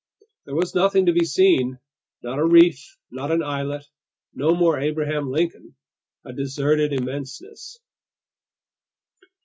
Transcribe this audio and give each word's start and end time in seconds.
There 0.45 0.55
was 0.55 0.73
nothing 0.73 1.05
to 1.05 1.13
be 1.13 1.25
seen. 1.25 1.77
Not 2.23 2.39
a 2.39 2.43
reef, 2.43 2.97
not 3.11 3.31
an 3.31 3.43
islet. 3.43 3.85
No 4.33 4.55
more 4.55 4.79
Abraham 4.79 5.29
Lincoln. 5.29 5.75
A 6.25 6.33
deserted 6.33 6.91
immenseness. 6.91 7.77